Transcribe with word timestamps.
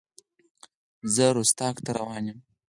زه 1.13 1.25
رُستاق 1.37 1.75
ته 1.85 1.91
روان 1.97 2.23
یم. 2.29 2.39